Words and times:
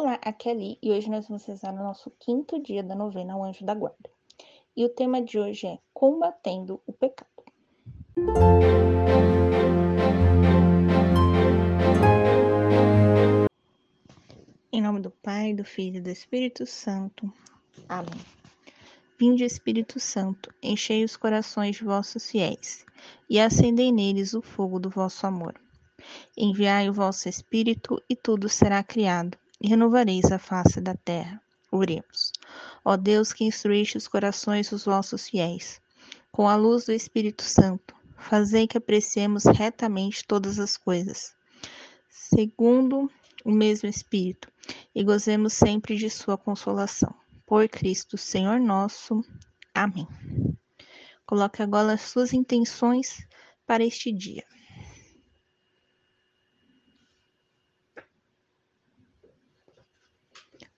Olá, 0.00 0.16
aqui 0.22 0.48
é 0.48 0.52
Ali 0.52 0.78
e 0.80 0.92
hoje 0.92 1.10
nós 1.10 1.26
vamos 1.26 1.44
rezar 1.44 1.74
o 1.74 1.82
nosso 1.82 2.08
quinto 2.20 2.62
dia 2.62 2.84
da 2.84 2.94
novena 2.94 3.34
ao 3.34 3.42
Anjo 3.42 3.64
da 3.64 3.74
Guarda. 3.74 4.08
E 4.76 4.84
o 4.84 4.88
tema 4.88 5.20
de 5.20 5.40
hoje 5.40 5.66
é 5.66 5.76
Combatendo 5.92 6.80
o 6.86 6.92
Pecado. 6.92 7.28
Em 14.70 14.80
nome 14.80 15.00
do 15.00 15.10
Pai, 15.10 15.52
do 15.52 15.64
Filho 15.64 15.96
e 15.96 16.00
do 16.00 16.10
Espírito 16.10 16.64
Santo. 16.64 17.28
Amém. 17.88 18.24
Vinde, 19.18 19.42
Espírito 19.42 19.98
Santo, 19.98 20.54
enchei 20.62 21.02
os 21.02 21.16
corações 21.16 21.74
de 21.74 21.82
vossos 21.82 22.30
fiéis 22.30 22.86
e 23.28 23.40
acendei 23.40 23.90
neles 23.90 24.32
o 24.32 24.40
fogo 24.40 24.78
do 24.78 24.88
vosso 24.88 25.26
amor. 25.26 25.60
Enviai 26.36 26.88
o 26.88 26.94
vosso 26.94 27.28
Espírito 27.28 28.00
e 28.08 28.14
tudo 28.14 28.48
será 28.48 28.80
criado 28.84 29.36
renovareis 29.66 30.30
a 30.30 30.38
face 30.38 30.80
da 30.80 30.94
terra. 30.94 31.40
Oremos. 31.70 32.32
Ó 32.84 32.96
Deus 32.96 33.32
que 33.32 33.44
instruíste 33.44 33.98
os 33.98 34.08
corações 34.08 34.70
dos 34.70 34.84
vossos 34.84 35.28
fiéis, 35.28 35.80
com 36.32 36.48
a 36.48 36.56
luz 36.56 36.86
do 36.86 36.92
Espírito 36.92 37.42
Santo, 37.42 37.94
fazei 38.16 38.66
que 38.66 38.78
apreciemos 38.78 39.44
retamente 39.44 40.24
todas 40.26 40.58
as 40.58 40.76
coisas, 40.76 41.34
segundo 42.08 43.10
o 43.44 43.50
mesmo 43.50 43.88
Espírito, 43.88 44.50
e 44.94 45.04
gozemos 45.04 45.52
sempre 45.52 45.96
de 45.96 46.08
sua 46.10 46.38
consolação. 46.38 47.14
Por 47.46 47.68
Cristo, 47.68 48.16
Senhor 48.18 48.60
nosso. 48.60 49.24
Amém. 49.74 50.06
Coloque 51.26 51.62
agora 51.62 51.92
as 51.92 52.02
suas 52.02 52.32
intenções 52.32 53.26
para 53.66 53.84
este 53.84 54.12
dia. 54.12 54.44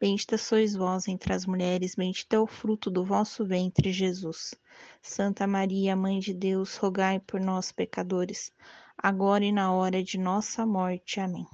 Bendita 0.00 0.38
sois 0.38 0.76
vós 0.76 1.08
entre 1.08 1.32
as 1.32 1.44
mulheres, 1.44 1.96
bendito 1.96 2.32
é 2.32 2.38
o 2.38 2.46
fruto 2.46 2.88
do 2.88 3.04
vosso 3.04 3.44
ventre, 3.44 3.92
Jesus. 3.92 4.54
Santa 5.02 5.46
Maria, 5.46 5.96
Mãe 5.96 6.20
de 6.20 6.32
Deus, 6.32 6.76
rogai 6.76 7.18
por 7.18 7.40
nós, 7.40 7.72
pecadores, 7.72 8.52
agora 8.96 9.44
e 9.44 9.50
na 9.50 9.72
hora 9.72 10.02
de 10.02 10.16
nossa 10.16 10.64
morte. 10.64 11.18
Amém. 11.18 11.46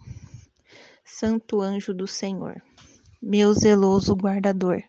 Santo 1.05 1.61
anjo 1.61 1.95
do 1.95 2.07
Senhor, 2.07 2.61
meu 3.23 3.55
zeloso 3.55 4.15
guardador, 4.15 4.83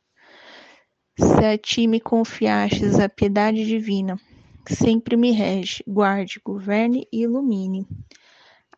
se 1.18 1.46
a 1.46 1.58
ti 1.58 1.88
me 1.88 2.02
confiastes 2.02 3.00
a 3.00 3.08
piedade 3.08 3.66
divina, 3.66 4.20
sempre 4.68 5.16
me 5.16 5.32
rege, 5.32 5.82
guarde, 5.88 6.42
governe 6.44 7.08
e 7.10 7.22
ilumine. 7.22 7.88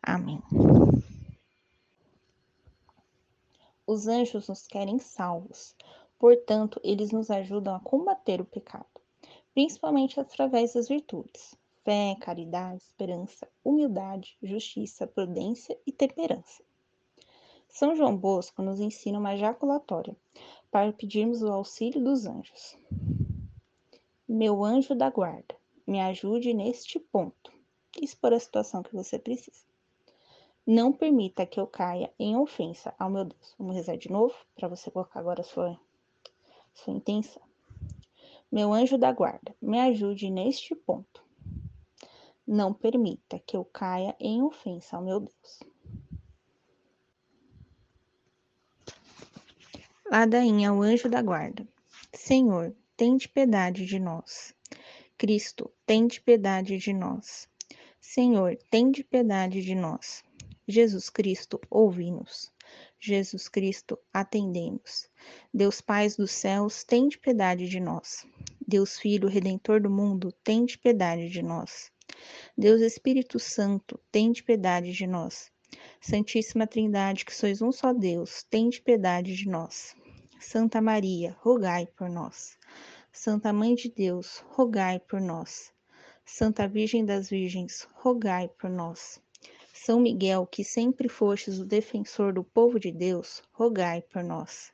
Amém. 0.00 0.40
Os 3.88 4.06
anjos 4.06 4.48
nos 4.48 4.66
querem 4.66 4.98
salvos, 4.98 5.74
portanto, 6.18 6.78
eles 6.84 7.10
nos 7.10 7.30
ajudam 7.30 7.74
a 7.74 7.80
combater 7.80 8.38
o 8.38 8.44
pecado, 8.44 8.84
principalmente 9.54 10.20
através 10.20 10.74
das 10.74 10.88
virtudes: 10.88 11.56
fé, 11.86 12.14
caridade, 12.20 12.82
esperança, 12.82 13.48
humildade, 13.64 14.36
justiça, 14.42 15.06
prudência 15.06 15.74
e 15.86 15.90
temperança. 15.90 16.62
São 17.66 17.96
João 17.96 18.14
Bosco 18.14 18.60
nos 18.60 18.78
ensina 18.78 19.18
uma 19.18 19.38
jaculatória 19.38 20.14
para 20.70 20.92
pedirmos 20.92 21.40
o 21.40 21.50
auxílio 21.50 22.04
dos 22.04 22.26
anjos. 22.26 22.76
Meu 24.28 24.62
anjo 24.66 24.94
da 24.94 25.08
guarda, 25.08 25.56
me 25.86 25.98
ajude 25.98 26.52
neste 26.52 26.98
ponto. 26.98 27.50
Expor 27.98 28.34
a 28.34 28.38
situação 28.38 28.82
que 28.82 28.94
você 28.94 29.18
precisa. 29.18 29.67
Não 30.70 30.92
permita 30.92 31.46
que 31.46 31.58
eu 31.58 31.66
caia 31.66 32.12
em 32.18 32.36
ofensa 32.36 32.94
ao 32.98 33.08
meu 33.08 33.24
Deus. 33.24 33.54
Vamos 33.58 33.74
rezar 33.74 33.96
de 33.96 34.12
novo 34.12 34.34
para 34.54 34.68
você 34.68 34.90
colocar 34.90 35.18
agora 35.18 35.40
a 35.40 35.44
sua, 35.44 35.80
sua 36.74 36.92
intenção. 36.92 37.40
Meu 38.52 38.70
anjo 38.74 38.98
da 38.98 39.10
guarda, 39.10 39.56
me 39.62 39.80
ajude 39.80 40.28
neste 40.28 40.74
ponto. 40.74 41.24
Não 42.46 42.74
permita 42.74 43.38
que 43.38 43.56
eu 43.56 43.64
caia 43.64 44.14
em 44.20 44.42
ofensa 44.42 44.98
ao 44.98 45.02
meu 45.02 45.20
Deus. 45.20 45.60
Ladainha, 50.12 50.74
o 50.74 50.82
anjo 50.82 51.08
da 51.08 51.22
guarda. 51.22 51.66
Senhor, 52.12 52.76
tende 52.94 53.26
piedade 53.26 53.86
de 53.86 53.98
nós. 53.98 54.54
Cristo, 55.16 55.72
tende 55.86 56.20
piedade 56.20 56.76
de 56.76 56.92
nós. 56.92 57.48
Senhor, 57.98 58.54
tende 58.70 59.02
piedade 59.02 59.62
de 59.62 59.74
nós. 59.74 60.27
Jesus 60.70 61.08
Cristo, 61.08 61.58
ouvi-nos. 61.70 62.52
Jesus 63.00 63.48
Cristo, 63.48 63.98
atendemos. 64.12 65.08
Deus 65.52 65.80
Pai 65.80 66.06
dos 66.10 66.30
céus, 66.30 66.84
tende 66.84 67.16
piedade 67.16 67.66
de 67.66 67.80
nós. 67.80 68.26
Deus 68.66 68.98
Filho, 68.98 69.28
Redentor 69.28 69.80
do 69.80 69.88
mundo, 69.88 70.30
tende 70.44 70.76
piedade 70.76 71.30
de 71.30 71.42
nós. 71.42 71.90
Deus 72.56 72.82
Espírito 72.82 73.38
Santo, 73.38 73.98
tende 74.12 74.42
piedade 74.42 74.92
de 74.92 75.06
nós. 75.06 75.50
Santíssima 76.02 76.66
Trindade, 76.66 77.24
que 77.24 77.34
sois 77.34 77.62
um 77.62 77.72
só 77.72 77.94
Deus, 77.94 78.42
tende 78.42 78.82
piedade 78.82 79.34
de 79.34 79.48
nós. 79.48 79.94
Santa 80.38 80.82
Maria, 80.82 81.34
rogai 81.40 81.86
por 81.86 82.10
nós. 82.10 82.58
Santa 83.10 83.54
Mãe 83.54 83.74
de 83.74 83.88
Deus, 83.88 84.44
rogai 84.50 85.00
por 85.00 85.18
nós. 85.18 85.72
Santa 86.26 86.68
Virgem 86.68 87.06
das 87.06 87.30
Virgens, 87.30 87.88
rogai 87.94 88.48
por 88.48 88.68
nós. 88.68 89.18
São 89.84 90.00
Miguel, 90.00 90.44
que 90.44 90.64
sempre 90.64 91.08
fostes 91.08 91.58
o 91.60 91.64
defensor 91.64 92.32
do 92.32 92.42
povo 92.42 92.80
de 92.80 92.90
Deus, 92.90 93.42
rogai 93.52 94.02
por 94.02 94.24
nós. 94.24 94.72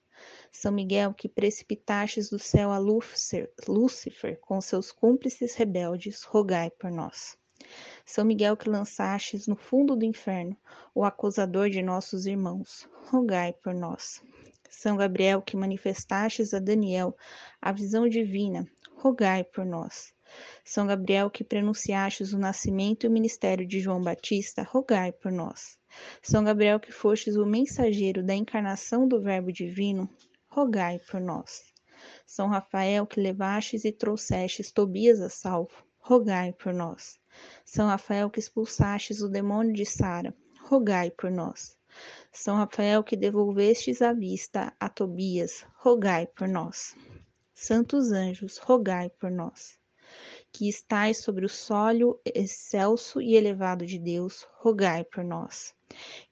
São 0.50 0.72
Miguel, 0.72 1.12
que 1.12 1.28
precipitastes 1.28 2.30
do 2.30 2.38
céu 2.38 2.70
a 2.70 2.78
Lúcifer, 2.78 3.52
Lúcifer 3.68 4.40
com 4.40 4.60
seus 4.62 4.90
cúmplices 4.90 5.54
rebeldes, 5.54 6.22
rogai 6.22 6.70
por 6.70 6.90
nós. 6.90 7.36
São 8.06 8.24
Miguel, 8.24 8.56
que 8.56 8.68
lançastes 8.68 9.46
no 9.46 9.56
fundo 9.56 9.94
do 9.94 10.06
inferno 10.06 10.56
o 10.94 11.04
acusador 11.04 11.68
de 11.68 11.82
nossos 11.82 12.24
irmãos, 12.24 12.88
rogai 13.10 13.52
por 13.52 13.74
nós. 13.74 14.22
São 14.70 14.96
Gabriel, 14.96 15.42
que 15.42 15.56
manifestastes 15.56 16.54
a 16.54 16.58
Daniel 16.58 17.14
a 17.60 17.70
visão 17.72 18.08
divina, 18.08 18.66
rogai 18.96 19.44
por 19.44 19.66
nós. 19.66 20.13
São 20.66 20.86
Gabriel, 20.86 21.30
que 21.30 21.44
prenunciastes 21.44 22.32
o 22.32 22.38
nascimento 22.38 23.04
e 23.04 23.06
o 23.06 23.10
ministério 23.10 23.66
de 23.66 23.80
João 23.80 24.02
Batista, 24.02 24.62
rogai 24.62 25.12
por 25.12 25.30
nós. 25.30 25.78
São 26.22 26.42
Gabriel, 26.42 26.80
que 26.80 26.90
fostes 26.90 27.36
o 27.36 27.44
mensageiro 27.44 28.22
da 28.22 28.34
encarnação 28.34 29.06
do 29.06 29.20
Verbo 29.20 29.52
Divino, 29.52 30.08
rogai 30.48 30.98
por 30.98 31.20
nós. 31.20 31.62
São 32.26 32.48
Rafael, 32.48 33.06
que 33.06 33.20
levastes 33.20 33.84
e 33.84 33.92
trouxestes 33.92 34.72
Tobias 34.72 35.20
a 35.20 35.28
salvo, 35.28 35.84
rogai 35.98 36.54
por 36.54 36.72
nós. 36.72 37.20
São 37.62 37.86
Rafael, 37.86 38.30
que 38.30 38.40
expulsastes 38.40 39.20
o 39.20 39.28
demônio 39.28 39.74
de 39.74 39.84
Sara, 39.84 40.34
rogai 40.62 41.10
por 41.10 41.30
nós. 41.30 41.76
São 42.32 42.56
Rafael, 42.56 43.04
que 43.04 43.16
devolvestes 43.16 44.00
a 44.00 44.14
vista 44.14 44.72
a 44.80 44.88
Tobias, 44.88 45.66
rogai 45.76 46.26
por 46.26 46.48
nós. 46.48 46.96
Santos 47.54 48.12
anjos, 48.12 48.56
rogai 48.56 49.10
por 49.10 49.30
nós 49.30 49.78
que 50.54 50.68
estais 50.68 51.18
sobre 51.18 51.44
o 51.44 51.48
sólio 51.48 52.20
excelso 52.24 53.20
e 53.20 53.34
elevado 53.34 53.84
de 53.84 53.98
Deus, 53.98 54.46
rogai 54.60 55.02
por 55.02 55.24
nós. 55.24 55.74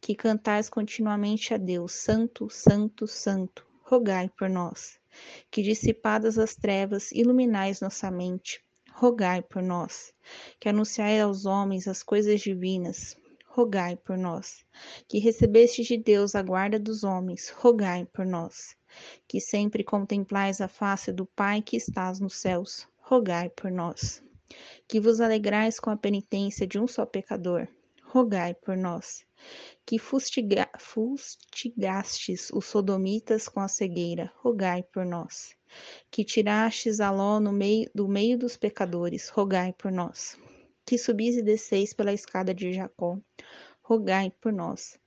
Que 0.00 0.14
cantais 0.14 0.70
continuamente 0.70 1.52
a 1.52 1.56
Deus, 1.56 1.90
Santo, 1.90 2.48
Santo, 2.48 3.08
Santo, 3.08 3.66
rogai 3.82 4.30
por 4.38 4.48
nós. 4.48 4.96
Que 5.50 5.60
dissipadas 5.60 6.38
as 6.38 6.54
trevas, 6.54 7.10
iluminais 7.10 7.80
nossa 7.80 8.12
mente, 8.12 8.64
rogai 8.92 9.42
por 9.42 9.60
nós. 9.60 10.14
Que 10.60 10.68
anunciai 10.68 11.20
aos 11.20 11.44
homens 11.44 11.88
as 11.88 12.04
coisas 12.04 12.40
divinas, 12.40 13.16
rogai 13.48 13.96
por 13.96 14.16
nós. 14.16 14.64
Que 15.08 15.18
recebeste 15.18 15.82
de 15.82 15.96
Deus 15.96 16.36
a 16.36 16.42
guarda 16.42 16.78
dos 16.78 17.02
homens, 17.02 17.48
rogai 17.48 18.06
por 18.12 18.24
nós. 18.24 18.76
Que 19.26 19.40
sempre 19.40 19.82
contemplais 19.82 20.60
a 20.60 20.68
face 20.68 21.10
do 21.10 21.26
Pai 21.26 21.60
que 21.60 21.76
estás 21.76 22.20
nos 22.20 22.36
céus, 22.36 22.86
rogai 23.12 23.50
por 23.50 23.70
nós. 23.70 24.22
Que 24.88 24.98
vos 24.98 25.20
alegrais 25.20 25.78
com 25.78 25.90
a 25.90 25.96
penitência 25.98 26.66
de 26.66 26.78
um 26.78 26.86
só 26.86 27.04
pecador, 27.04 27.68
rogai 28.04 28.54
por 28.54 28.74
nós. 28.74 29.22
que 29.84 29.98
fustiga, 29.98 30.66
fustigastes 30.78 32.48
os 32.54 32.64
sodomitas 32.64 33.50
com 33.50 33.60
a 33.60 33.68
cegueira, 33.68 34.32
rogai 34.36 34.82
por 34.82 35.04
nós. 35.04 35.54
Que 36.10 36.24
tirastes 36.24 37.00
a 37.00 37.10
Ló 37.10 37.38
no 37.38 37.52
meio, 37.52 37.90
do 37.94 38.08
meio 38.08 38.38
dos 38.38 38.56
pecadores, 38.56 39.28
rogai 39.28 39.74
por 39.74 39.92
nós. 39.92 40.38
Que 40.86 40.96
subis 40.96 41.36
e 41.36 41.42
desceis 41.42 41.92
pela 41.92 42.14
escada 42.14 42.54
de 42.54 42.72
Jacó, 42.72 43.18
rogai 43.82 44.30
por 44.40 44.54
nós. 44.54 44.98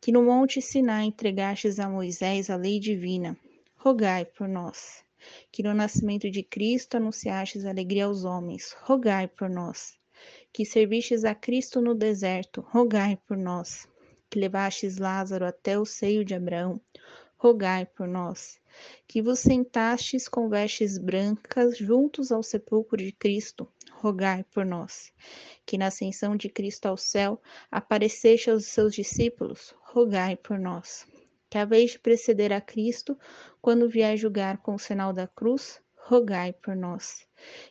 Que 0.00 0.10
no 0.10 0.22
monte 0.22 0.62
Sinai 0.62 1.04
entregastes 1.04 1.78
a 1.78 1.86
Moisés 1.86 2.48
a 2.48 2.56
lei 2.56 2.80
divina, 2.80 3.36
rogai 3.76 4.24
por 4.24 4.48
nós. 4.48 5.01
Que 5.50 5.62
no 5.62 5.74
nascimento 5.74 6.30
de 6.30 6.42
Cristo 6.42 6.96
anunciastes 6.96 7.64
alegria 7.64 8.06
aos 8.06 8.24
homens, 8.24 8.74
rogai 8.82 9.28
por 9.28 9.48
nós. 9.48 9.98
Que 10.52 10.64
servistes 10.64 11.24
a 11.24 11.34
Cristo 11.34 11.80
no 11.80 11.94
deserto, 11.94 12.60
rogai 12.60 13.16
por 13.26 13.36
nós 13.36 13.86
que 14.32 14.40
levastes 14.40 14.96
Lázaro 14.96 15.44
até 15.44 15.78
o 15.78 15.84
seio 15.84 16.24
de 16.24 16.34
Abraão, 16.34 16.80
rogai 17.36 17.84
por 17.84 18.08
nós. 18.08 18.58
Que 19.06 19.20
vos 19.20 19.40
sentastes 19.40 20.26
com 20.26 20.48
vestes 20.48 20.96
brancas 20.96 21.76
juntos 21.76 22.32
ao 22.32 22.42
sepulcro 22.42 22.96
de 22.96 23.12
Cristo, 23.12 23.68
rogai 23.90 24.42
por 24.44 24.64
nós. 24.64 25.12
Que 25.66 25.76
na 25.76 25.88
ascensão 25.88 26.34
de 26.34 26.48
Cristo 26.48 26.86
ao 26.86 26.96
céu 26.96 27.42
apareceste 27.70 28.48
aos 28.48 28.64
seus 28.64 28.94
discípulos, 28.94 29.74
rogai 29.82 30.34
por 30.34 30.58
nós. 30.58 31.06
Que 31.52 31.58
a 31.58 31.66
vez 31.66 31.90
de 31.90 31.98
preceder 31.98 32.50
a 32.50 32.62
Cristo, 32.62 33.14
quando 33.60 33.86
vier 33.86 34.16
julgar 34.16 34.56
com 34.62 34.74
o 34.74 34.78
sinal 34.78 35.12
da 35.12 35.28
cruz, 35.28 35.82
rogai 36.06 36.54
por 36.54 36.74
nós. 36.74 37.26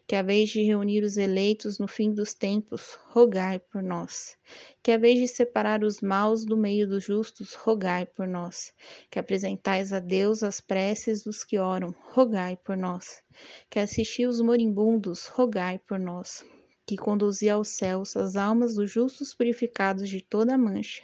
Que 0.05 0.15
a 0.15 0.21
vez 0.21 0.51
de 0.51 0.61
reunir 0.61 1.03
os 1.03 1.17
eleitos 1.17 1.79
no 1.79 1.87
fim 1.87 2.13
dos 2.13 2.35
tempos, 2.35 2.99
rogai 3.07 3.57
por 3.57 3.81
nós. 3.81 4.37
Que 4.83 4.91
a 4.91 4.99
vez 4.99 5.17
de 5.17 5.27
separar 5.27 5.83
os 5.83 5.99
maus 5.99 6.45
do 6.45 6.55
meio 6.55 6.87
dos 6.87 7.05
justos, 7.05 7.55
rogai 7.55 8.05
por 8.05 8.27
nós. 8.27 8.71
Que 9.09 9.17
apresentais 9.17 9.91
a 9.91 9.99
Deus 9.99 10.43
as 10.43 10.61
preces 10.61 11.23
dos 11.23 11.43
que 11.43 11.57
oram, 11.57 11.89
rogai 12.11 12.57
por 12.57 12.77
nós. 12.77 13.23
Que 13.67 13.79
assisti 13.79 14.27
os 14.27 14.39
moribundos, 14.41 15.25
rogai 15.25 15.79
por 15.79 15.97
nós. 15.97 16.45
Que 16.85 16.95
conduzi 16.95 17.49
aos 17.49 17.69
céus 17.69 18.15
as 18.15 18.35
almas 18.35 18.75
dos 18.75 18.91
justos 18.91 19.33
purificados 19.33 20.07
de 20.07 20.21
toda 20.21 20.55
mancha, 20.55 21.01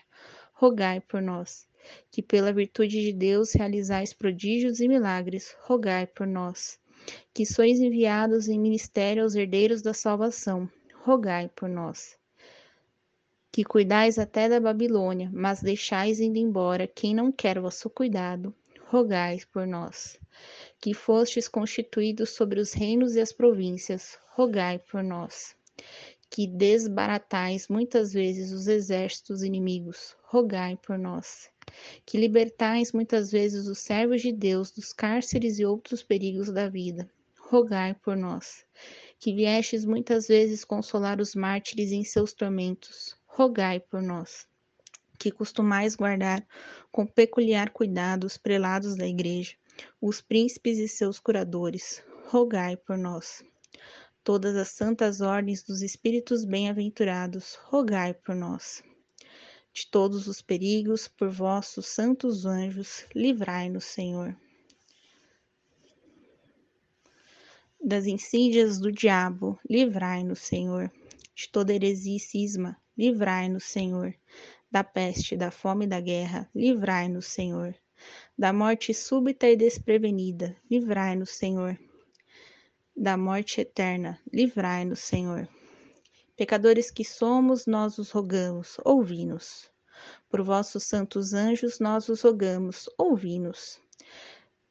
rogai 0.54 1.02
por 1.02 1.24
nós. 1.24 1.67
Que 2.12 2.22
pela 2.22 2.54
virtude 2.54 3.02
de 3.02 3.14
Deus 3.14 3.54
realizais 3.54 4.14
prodígios 4.14 4.80
e 4.80 4.88
milagres, 4.88 5.56
rogai 5.62 6.08
por 6.08 6.28
nós 6.28 6.80
que 7.34 7.46
sois 7.46 7.80
enviados 7.80 8.48
em 8.48 8.60
ministério 8.60 9.24
aos 9.24 9.36
herdeiros 9.36 9.82
da 9.82 9.94
salvação, 9.94 10.70
rogai 11.04 11.50
por 11.56 11.70
nós. 11.70 12.18
Que 13.52 13.64
cuidais 13.64 14.20
até 14.20 14.48
da 14.50 14.60
Babilônia, 14.60 15.30
mas 15.34 15.62
deixais 15.62 16.20
indo 16.20 16.38
embora 16.38 16.88
quem 16.88 17.16
não 17.16 17.32
quer 17.32 17.60
vosso 17.60 17.90
cuidado, 17.90 18.54
rogai 18.88 19.40
por 19.52 19.66
nós. 19.66 20.20
Que 20.80 20.94
fostes 20.94 21.48
constituídos 21.48 22.32
sobre 22.32 22.60
os 22.60 22.74
reinos 22.74 23.16
e 23.16 23.22
as 23.22 23.32
províncias, 23.32 24.18
rogai 24.36 24.78
por 24.80 25.04
nós. 25.04 25.56
Que 26.30 26.46
desbaratais 26.46 27.68
muitas 27.68 28.14
vezes 28.14 28.52
os 28.52 28.68
exércitos 28.68 29.44
inimigos, 29.44 30.16
rogai 30.24 30.78
por 30.78 30.98
nós 31.00 31.50
que 32.06 32.18
libertais 32.18 32.92
muitas 32.92 33.32
vezes 33.32 33.68
os 33.68 33.80
servos 33.80 34.22
de 34.22 34.32
Deus 34.32 34.72
dos 34.72 34.94
cárceres 34.94 35.60
e 35.60 35.66
outros 35.66 36.02
perigos 36.02 36.52
da 36.52 36.70
vida. 36.70 37.10
Rogai 37.38 37.94
por 37.94 38.16
nós. 38.16 38.66
Que 39.20 39.34
viestes 39.34 39.86
muitas 39.86 40.28
vezes 40.28 40.64
consolar 40.64 41.20
os 41.20 41.36
mártires 41.36 41.92
em 41.92 42.04
seus 42.04 42.34
tormentos. 42.34 43.18
Rogai 43.26 43.80
por 43.80 44.02
nós. 44.02 44.48
Que 45.20 45.32
costumais 45.32 45.96
guardar 45.96 46.46
com 46.92 47.06
peculiar 47.06 47.70
cuidado 47.72 48.26
os 48.26 48.38
prelados 48.38 48.96
da 48.96 49.08
igreja, 49.08 49.56
os 50.00 50.22
príncipes 50.22 50.78
e 50.78 50.88
seus 50.88 51.20
curadores. 51.20 52.04
Rogai 52.28 52.78
por 52.78 52.98
nós. 52.98 53.44
Todas 54.24 54.56
as 54.56 54.70
santas 54.70 55.22
ordens 55.22 55.64
dos 55.64 55.82
espíritos 55.82 56.44
bem-aventurados, 56.44 57.56
rogai 57.56 58.14
por 58.14 58.36
nós 58.36 58.84
de 59.78 59.86
todos 59.86 60.28
os 60.28 60.42
perigos, 60.42 61.08
por 61.08 61.30
vossos 61.30 61.86
santos 61.86 62.48
anjos, 62.48 63.06
livrai-nos, 63.14 63.86
Senhor. 63.86 64.36
Das 67.80 68.08
insídias 68.08 68.80
do 68.80 68.92
diabo, 68.92 69.60
livrai-nos, 69.70 70.40
Senhor. 70.40 70.92
De 71.36 71.48
toda 71.48 71.76
heresia 71.76 72.18
e 72.18 72.20
cisma, 72.20 72.76
livrai-nos, 72.98 73.66
Senhor. 73.66 74.16
Da 74.72 74.84
peste, 74.84 75.38
da 75.38 75.52
fome 75.52 75.86
e 75.86 75.88
da 75.88 76.02
guerra, 76.02 76.50
livrai-nos, 76.56 77.28
Senhor. 77.28 77.76
Da 78.36 78.52
morte 78.52 78.96
súbita 78.96 79.48
e 79.48 79.56
desprevenida, 79.56 80.58
livrai-nos, 80.68 81.30
Senhor. 81.30 81.78
Da 82.96 83.16
morte 83.16 83.62
eterna, 83.62 84.20
livrai-nos, 84.34 85.02
Senhor. 85.02 85.48
Pecadores 86.38 86.92
que 86.92 87.04
somos, 87.04 87.66
nós 87.66 87.98
os 87.98 88.12
rogamos, 88.12 88.78
ouvi-nos. 88.86 89.72
Por 90.30 90.44
vossos 90.44 90.84
santos 90.84 91.34
anjos, 91.34 91.80
nós 91.80 92.08
os 92.10 92.22
rogamos, 92.22 92.88
ouvi-nos. 92.96 93.82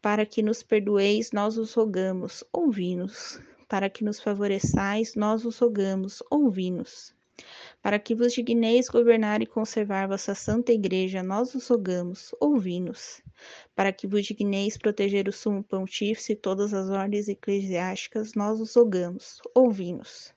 Para 0.01 0.25
que 0.25 0.45
nos 0.45 0.63
perdoeis, 0.63 1.33
nós 1.33 1.59
os 1.59 1.75
rogamos, 1.75 2.45
ouvi-nos. 2.53 3.41
Para 3.67 3.91
que 3.91 4.05
nos 4.05 4.21
favoreçais, 4.21 5.17
nós 5.17 5.45
os 5.45 5.59
rogamos, 5.59 6.23
ouvi-nos. 6.31 7.13
Para 7.83 7.99
que 7.99 8.15
vos 8.15 8.33
digneis 8.33 8.89
governar 8.89 9.43
e 9.43 9.47
conservar 9.47 10.07
vossa 10.07 10.37
santa 10.37 10.71
igreja, 10.71 11.21
nós 11.21 11.53
os 11.53 11.67
rogamos, 11.67 12.33
ouvi-nos. 12.39 13.21
Para 13.75 13.93
que 13.93 14.07
vos 14.07 14.25
digneis 14.25 14.79
proteger 14.79 15.27
o 15.29 15.33
sumo 15.33 15.65
pontífice 15.65 16.35
e 16.35 16.37
todas 16.37 16.73
as 16.73 16.89
ordens 16.91 17.27
eclesiásticas, 17.27 18.35
nós 18.37 18.61
os 18.61 18.73
rogamos, 18.77 19.41
ouvi-nos 19.53 20.36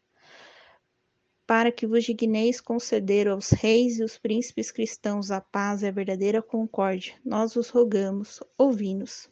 para 1.50 1.72
que 1.72 1.88
vos 1.88 2.04
digneis 2.04 2.62
conceder 2.62 3.28
aos 3.28 3.50
reis 3.50 3.98
e 3.98 4.04
os 4.04 4.20
príncipes 4.20 4.70
cristãos 4.70 5.32
a 5.32 5.42
paz 5.42 5.82
e 5.82 5.88
a 5.88 5.92
verdadeira 5.92 6.44
concórdia, 6.44 7.16
nós 7.26 7.56
os 7.56 7.70
rogamos, 7.70 8.40
ouvi-nos. 8.56 9.28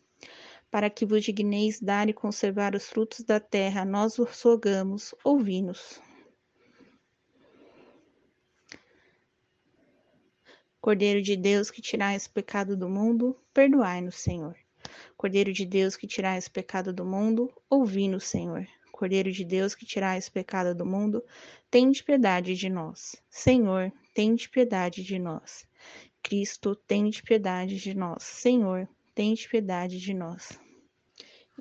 Para 0.72 0.90
que 0.90 1.06
vos 1.06 1.24
digneis 1.24 1.80
dar 1.80 2.10
e 2.10 2.14
conservar 2.14 2.74
os 2.74 2.90
frutos 2.90 3.20
da 3.20 3.40
terra, 3.40 3.86
nós 3.86 4.18
os 4.18 4.42
rogamos, 4.42 5.14
ouvi-nos. 5.24 6.02
Cordeiro 10.82 11.22
de 11.22 11.36
Deus 11.36 11.70
que 11.70 11.84
tirais 11.84 12.26
o 12.26 12.32
pecado 12.32 12.76
do 12.76 12.90
mundo, 12.90 13.40
perdoai-nos, 13.54 14.16
Senhor. 14.16 14.56
Cordeiro 15.16 15.54
de 15.54 15.68
Deus 15.68 15.96
que 15.96 16.08
tirais 16.08 16.48
o 16.48 16.52
pecado 16.52 16.92
do 16.92 17.06
mundo, 17.06 17.54
ouvi-nos, 17.70 18.24
Senhor. 18.24 18.68
Cordeiro 18.98 19.32
de 19.32 19.46
Deus 19.46 19.76
que 19.76 19.86
tirais 19.86 20.28
o 20.28 20.32
pecado 20.32 20.74
do 20.74 20.84
mundo, 20.84 21.24
tende 21.70 22.04
piedade 22.04 22.56
de 22.56 22.68
nós. 22.68 23.16
Senhor, 23.30 23.94
tende 24.12 24.50
piedade 24.50 25.04
de 25.04 25.20
nós. 25.20 25.68
Cristo, 26.24 26.76
tende 26.76 27.22
piedade 27.22 27.78
de 27.78 27.94
nós. 27.94 28.24
Senhor, 28.24 28.90
tende 29.14 29.48
piedade 29.48 30.00
de 30.00 30.16
nós. 30.16 30.60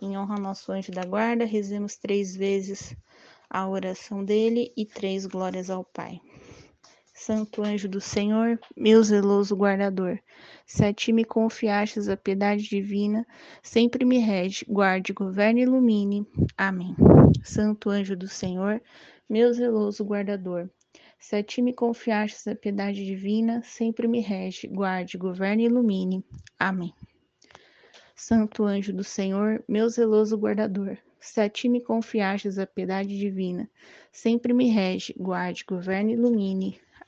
Em 0.00 0.16
honra 0.16 0.36
ao 0.36 0.40
nosso 0.40 0.72
anjo 0.72 0.90
da 0.90 1.04
guarda, 1.04 1.44
rezemos 1.44 1.96
três 1.96 2.34
vezes 2.34 2.96
a 3.50 3.68
oração 3.68 4.24
dele 4.24 4.72
e 4.74 4.86
três 4.86 5.26
glórias 5.26 5.68
ao 5.68 5.84
Pai. 5.84 6.18
Santo 7.18 7.62
anjo 7.62 7.88
do 7.88 7.98
Senhor, 7.98 8.60
meu 8.76 9.02
zeloso 9.02 9.56
guardador, 9.56 10.20
se 10.66 10.84
a 10.84 10.92
ti 10.92 11.14
me 11.14 11.24
confiastes 11.24 12.10
a 12.10 12.16
piedade 12.16 12.68
divina, 12.68 13.26
sempre 13.62 14.04
me 14.04 14.18
rege, 14.18 14.66
guarde, 14.68 15.14
governe 15.14 15.62
e 15.62 15.64
ilumine. 15.64 16.26
Amém. 16.58 16.94
Santo 17.42 17.88
anjo 17.88 18.14
do 18.14 18.28
Senhor, 18.28 18.82
meu 19.30 19.50
zeloso 19.54 20.04
guardador, 20.04 20.68
se 21.18 21.36
a 21.36 21.42
ti 21.42 21.62
me 21.62 21.72
confiastes 21.72 22.46
a 22.46 22.54
piedade 22.54 23.02
divina, 23.02 23.62
sempre 23.62 24.06
me 24.06 24.20
rege, 24.20 24.68
guarde, 24.68 25.16
governe 25.16 25.62
e 25.62 25.66
ilumine. 25.66 26.22
Amém. 26.58 26.92
Santo 28.14 28.62
anjo 28.62 28.92
do 28.92 29.02
Senhor, 29.02 29.64
meu 29.66 29.88
zeloso 29.88 30.36
guardador, 30.36 30.98
se 31.18 31.40
a 31.40 31.48
ti 31.48 31.66
me 31.66 31.80
confiastes 31.80 32.58
a 32.58 32.66
piedade 32.66 33.18
divina, 33.18 33.70
sempre 34.12 34.52
me 34.52 34.68
rege, 34.68 35.14
guarde, 35.18 35.64
governe 35.64 36.12
e 36.12 36.16
ilumine. 36.16 36.78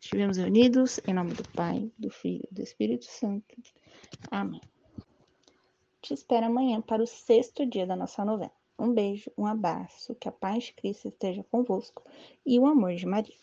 Estivemos 0.00 0.36
reunidos 0.36 1.00
em 1.06 1.12
nome 1.12 1.34
do 1.34 1.46
Pai, 1.50 1.90
do 1.98 2.10
Filho 2.10 2.46
e 2.50 2.54
do 2.54 2.62
Espírito 2.62 3.04
Santo. 3.04 3.56
Amém. 4.30 4.60
te 6.00 6.14
espero 6.14 6.46
amanhã 6.46 6.80
para 6.80 7.02
o 7.02 7.06
sexto 7.06 7.66
dia 7.66 7.86
da 7.86 7.96
nossa 7.96 8.24
novena. 8.24 8.52
Um 8.78 8.94
beijo, 8.94 9.30
um 9.36 9.44
abraço, 9.44 10.14
que 10.14 10.28
a 10.28 10.32
paz 10.32 10.64
de 10.64 10.74
Cristo 10.74 11.08
esteja 11.08 11.44
convosco 11.50 12.04
e 12.46 12.60
o 12.60 12.66
amor 12.66 12.94
de 12.94 13.06
Maria. 13.06 13.34